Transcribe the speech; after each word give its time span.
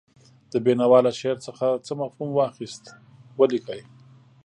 د 0.51 0.53
بېنوا 0.65 0.99
له 1.05 1.11
شعر 1.19 1.37
څخه 1.47 1.67
څه 1.85 1.91
مفهوم 2.01 2.29
واخیست 2.33 2.83
ولیکئ. 3.39 3.81